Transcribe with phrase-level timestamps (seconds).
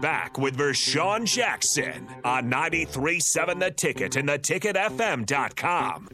[0.00, 6.08] Back with Vershawn Jackson on 93.7 The Ticket and theticketfm.com.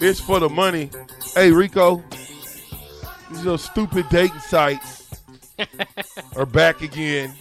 [0.00, 0.90] It's for the money.
[1.34, 2.02] Hey, Rico,
[3.30, 5.10] these little stupid dating sites
[6.36, 7.34] are back again.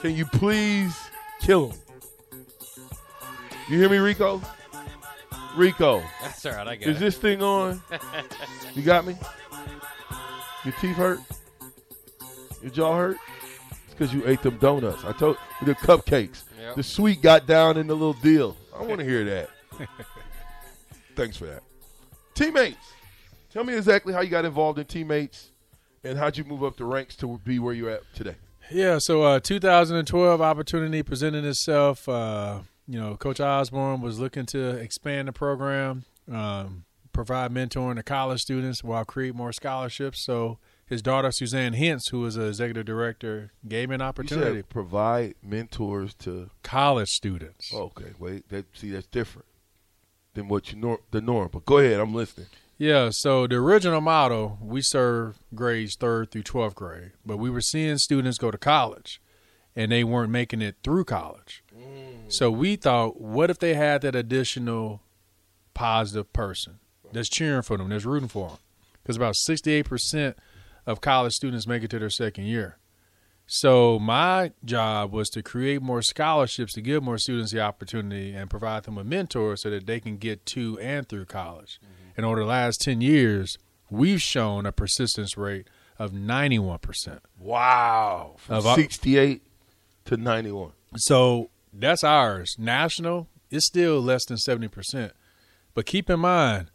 [0.00, 0.98] Can you please
[1.40, 1.78] kill them?
[3.68, 4.42] You hear me, Rico?
[5.56, 6.66] Rico, That's all right.
[6.66, 7.00] I get is it.
[7.00, 7.80] this thing on?
[8.74, 9.14] You got me?
[10.64, 11.20] Your teeth hurt?
[12.62, 13.16] Your jaw hurt?
[13.70, 15.04] It's because you ate them donuts.
[15.04, 16.44] I told the cupcakes.
[16.60, 16.76] Yep.
[16.76, 18.56] The sweet got down in the little deal.
[18.76, 19.50] I want to hear that.
[21.16, 21.62] Thanks for that.
[22.34, 22.92] Teammates.
[23.50, 25.50] Tell me exactly how you got involved in teammates
[26.04, 28.36] and how'd you move up the ranks to be where you're at today.
[28.70, 32.08] Yeah, so uh, 2012 opportunity presented itself.
[32.08, 38.02] Uh, you know, Coach Osborne was looking to expand the program, um, provide mentoring to
[38.02, 40.20] college students while create more scholarships.
[40.20, 40.58] So
[40.92, 44.58] his daughter Suzanne Hintz, who is an executive director, gave me an opportunity.
[44.58, 46.50] said provide mentors to.
[46.62, 47.72] college students.
[47.72, 48.46] Okay, wait.
[48.50, 49.46] That, see, that's different
[50.34, 51.48] than what you nor, the norm.
[51.50, 51.98] But go ahead.
[51.98, 52.48] I'm listening.
[52.76, 57.60] Yeah, so the original model, we served grades third through 12th grade, but we were
[57.62, 59.20] seeing students go to college
[59.74, 61.64] and they weren't making it through college.
[61.74, 62.30] Mm.
[62.30, 65.00] So we thought, what if they had that additional
[65.72, 66.80] positive person
[67.12, 68.58] that's cheering for them, that's rooting for them?
[69.02, 70.34] Because about 68%
[70.86, 72.78] of college students make it to their second year.
[73.46, 78.48] So my job was to create more scholarships to give more students the opportunity and
[78.48, 81.78] provide them a mentor so that they can get to and through college.
[81.82, 82.10] Mm-hmm.
[82.16, 83.58] And over the last 10 years,
[83.90, 85.68] we've shown a persistence rate
[85.98, 87.18] of 91%.
[87.38, 88.36] Wow.
[88.38, 89.42] From Of our- 68
[90.06, 90.72] to 91.
[90.96, 92.56] So that's ours.
[92.58, 95.12] National, it's still less than 70%.
[95.74, 96.70] But keep in mind,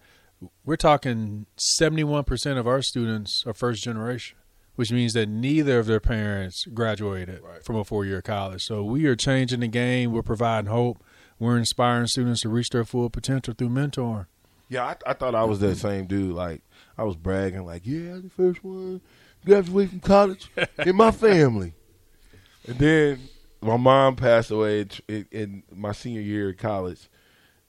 [0.65, 4.37] we're talking 71% of our students are first generation,
[4.75, 8.63] which means that neither of their parents graduated from a four year college.
[8.63, 10.11] So we are changing the game.
[10.11, 11.03] We're providing hope.
[11.39, 14.27] We're inspiring students to reach their full potential through mentoring.
[14.69, 16.35] Yeah, I, I thought I was that same dude.
[16.35, 16.61] Like
[16.97, 19.01] I was bragging, like, yeah, I'm the first one
[19.45, 20.49] graduate from college
[20.85, 21.73] in my family.
[22.67, 23.19] And then
[23.61, 27.09] my mom passed away in my senior year of college,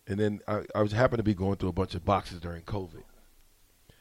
[0.09, 2.63] and then I, I was happened to be going through a bunch of boxes during
[2.63, 3.03] COVID.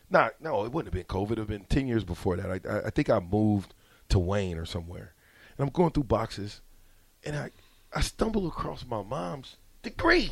[0.09, 1.23] Not, no, it wouldn't have been COVID.
[1.23, 2.49] It would have been ten years before that.
[2.65, 3.73] I, I, think I moved
[4.09, 5.13] to Wayne or somewhere,
[5.57, 6.61] and I'm going through boxes,
[7.25, 7.51] and I,
[7.93, 10.31] I stumble across my mom's degree.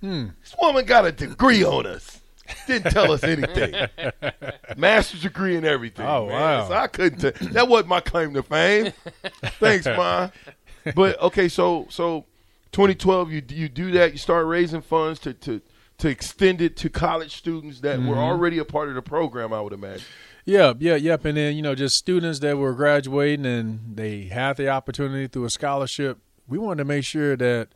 [0.00, 0.26] Hmm.
[0.42, 2.20] This woman got a degree on us.
[2.66, 3.74] Didn't tell us anything.
[4.76, 6.04] Master's degree and everything.
[6.04, 6.34] Oh, man.
[6.34, 6.68] wow.
[6.68, 7.20] So I couldn't.
[7.20, 8.92] T- that wasn't my claim to fame.
[9.58, 10.28] Thanks, ma.
[10.94, 12.26] But okay, so so
[12.74, 14.12] 2012, you you do that.
[14.12, 15.62] You start raising funds to to
[15.98, 18.18] to extend it to college students that were mm-hmm.
[18.18, 19.52] already a part of the program.
[19.52, 20.04] I would imagine.
[20.44, 21.24] Yeah, yeah, yep.
[21.24, 25.44] And then, you know, just students that were graduating and they had the opportunity through
[25.44, 26.18] a scholarship.
[26.46, 27.68] We wanted to make sure that,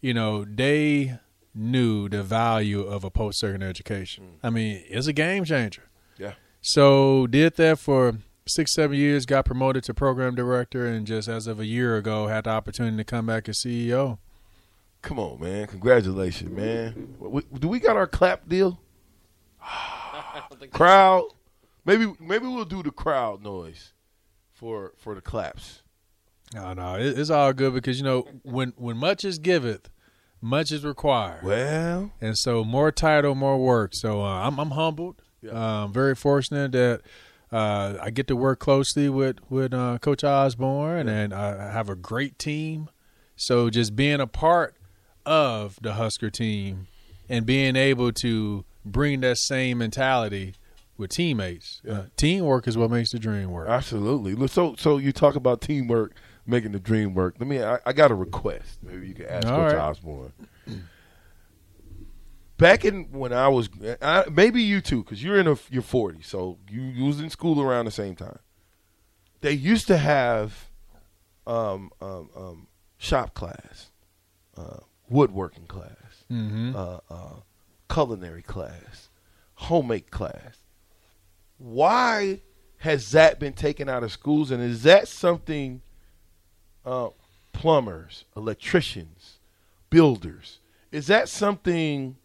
[0.00, 1.18] you know, they
[1.54, 4.24] knew the value of a post secondary education.
[4.24, 4.38] Mm.
[4.42, 5.84] I mean, it's a game changer.
[6.18, 6.32] Yeah.
[6.60, 8.14] So did that for
[8.46, 12.26] six, seven years, got promoted to program director, and just as of a year ago,
[12.26, 14.18] had the opportunity to come back as CEO.
[15.06, 15.68] Come on, man!
[15.68, 17.14] Congratulations, man.
[17.20, 18.80] We, do we got our clap deal?
[20.72, 21.28] crowd.
[21.84, 23.92] Maybe maybe we'll do the crowd noise
[24.52, 25.82] for for the claps.
[26.52, 29.88] No, no, it, it's all good because you know when when much is giveth,
[30.40, 31.44] much is required.
[31.44, 33.94] Well, and so more title, more work.
[33.94, 35.22] So uh, I'm I'm humbled.
[35.40, 35.84] Yeah.
[35.84, 37.02] Um, very fortunate that
[37.52, 41.94] uh, I get to work closely with with uh, Coach Osborne, and I have a
[41.94, 42.90] great team.
[43.36, 44.74] So just being a part
[45.26, 46.86] of the Husker team
[47.28, 50.54] and being able to bring that same mentality
[50.96, 51.82] with teammates.
[51.88, 53.68] Uh, teamwork is what makes the dream work.
[53.68, 54.46] absolutely.
[54.48, 56.14] So so you talk about teamwork,
[56.46, 57.34] making the dream work.
[57.38, 57.62] Let me.
[57.62, 58.78] I, I got a request.
[58.82, 59.80] Maybe you can ask All Coach right.
[59.80, 60.32] Osborne.
[62.58, 63.68] Back in when I was,
[64.00, 67.28] I, maybe you too, because you're in a, your 40, so you, you was in
[67.28, 68.38] school around the same time.
[69.42, 70.70] They used to have
[71.46, 73.90] um, um, um, shop class,
[74.56, 75.92] uh, woodworking class,
[76.30, 76.74] Mm-hmm.
[76.74, 77.34] uh, uh,
[77.88, 79.08] culinary class,
[79.54, 80.56] homemade class.
[81.58, 82.40] Why
[82.78, 85.80] has that been taken out of schools, and is that something
[86.84, 87.08] uh,
[87.52, 89.38] plumbers, electricians,
[89.90, 90.58] builders,
[90.92, 92.16] is that something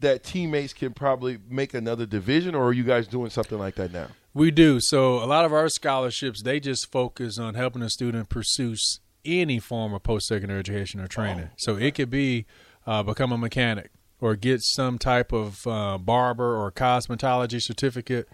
[0.00, 3.92] that teammates can probably make another division, or are you guys doing something like that
[3.92, 4.08] now?
[4.34, 4.80] We do.
[4.80, 8.74] So a lot of our scholarships, they just focus on helping a student pursue
[9.24, 11.48] any form of post-secondary education or training.
[11.50, 11.54] Oh.
[11.56, 12.46] So it could be
[12.86, 13.90] uh, become a mechanic
[14.20, 18.28] or get some type of uh, barber or cosmetology certificate.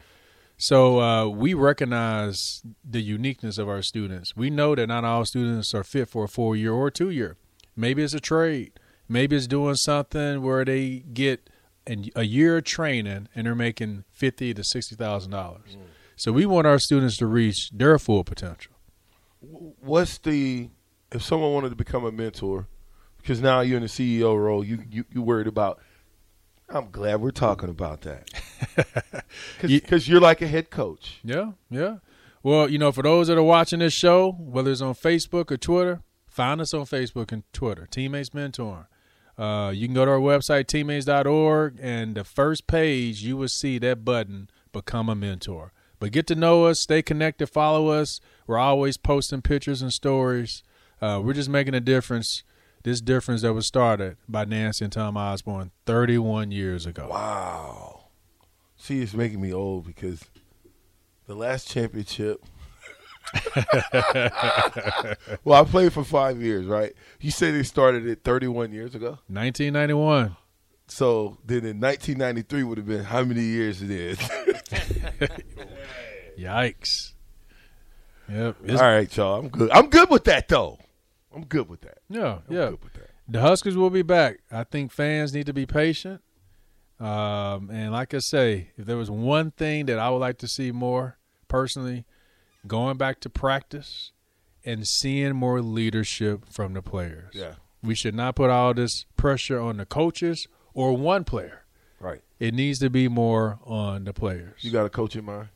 [0.57, 4.37] So uh, we recognize the uniqueness of our students.
[4.37, 7.37] We know that not all students are fit for a four year or two year.
[7.75, 8.73] Maybe it's a trade.
[9.09, 11.49] Maybe it's doing something where they get
[12.15, 15.77] a year of training and they're making fifty to sixty thousand dollars.
[15.77, 15.83] Mm.
[16.15, 18.75] So we want our students to reach their full potential.
[19.41, 20.69] What's the
[21.13, 22.69] if someone wanted to become a mentor?
[23.19, 25.81] Because now you're in the CEO role, you you you worried about
[26.73, 28.31] I'm glad we're talking about that.
[29.61, 31.21] Because you're like a head coach.
[31.23, 31.97] Yeah, yeah.
[32.43, 35.57] Well, you know, for those that are watching this show, whether it's on Facebook or
[35.57, 38.87] Twitter, find us on Facebook and Twitter, Teammates Mentoring.
[39.37, 43.79] Uh, you can go to our website, teammates.org, and the first page you will see
[43.79, 45.73] that button, Become a Mentor.
[45.99, 48.21] But get to know us, stay connected, follow us.
[48.47, 50.63] We're always posting pictures and stories.
[51.01, 52.43] Uh, we're just making a difference
[52.83, 57.09] this difference that was started by Nancy and Tom Osborne 31 years ago.
[57.11, 58.05] Wow.
[58.77, 60.25] See, it's making me old because
[61.27, 62.43] the last championship.
[65.45, 66.95] well, I played for five years, right?
[67.21, 69.19] You said they started it 31 years ago?
[69.29, 70.37] 1991.
[70.89, 74.19] So then in 1993 would have been how many years it is?
[76.39, 77.13] Yikes.
[78.29, 78.57] Yep.
[78.71, 79.41] All right, y'all.
[79.41, 79.71] I'm good.
[79.71, 80.79] I'm good with that, though.
[81.35, 81.99] I'm good with that.
[82.09, 82.71] Yeah, I'm yeah.
[83.29, 84.41] The Huskers will be back.
[84.51, 86.21] I think fans need to be patient.
[86.99, 90.49] Um, and like I say, if there was one thing that I would like to
[90.49, 91.17] see more
[91.49, 92.05] personally,
[92.67, 94.13] going back to practice
[94.65, 97.33] and seeing more leadership from the players.
[97.35, 97.55] Yeah.
[97.83, 101.65] We should not put all this pressure on the coaches or one player.
[101.99, 102.21] Right.
[102.39, 104.63] It needs to be more on the players.
[104.63, 105.49] You got a coach in mind?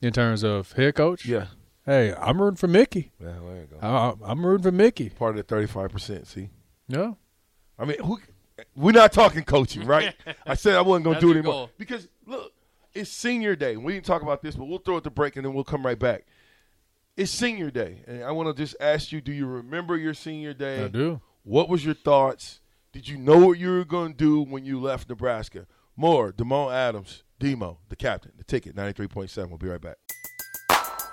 [0.00, 1.26] In terms of head coach?
[1.26, 1.46] Yeah.
[1.84, 3.12] Hey, I'm rooting for Mickey.
[3.20, 4.18] Yeah, there you go.
[4.24, 5.08] I, am rooting for Mickey.
[5.08, 6.26] Part of the 35 percent.
[6.26, 6.50] See.
[6.88, 7.16] No.
[7.78, 8.20] I mean, who,
[8.76, 10.14] we're not talking coaching, right?
[10.46, 11.70] I said I wasn't going to do it anymore goal.
[11.78, 12.52] because look,
[12.94, 13.76] it's senior day.
[13.76, 15.84] We didn't talk about this, but we'll throw it to break and then we'll come
[15.84, 16.26] right back.
[17.16, 20.54] It's senior day, and I want to just ask you: Do you remember your senior
[20.54, 20.84] day?
[20.84, 21.20] I do.
[21.42, 22.60] What was your thoughts?
[22.92, 25.66] Did you know what you were going to do when you left Nebraska?
[25.96, 29.48] More, Demoine Adams, Demo, the captain, the ticket, 93.7.
[29.48, 29.96] We'll be right back.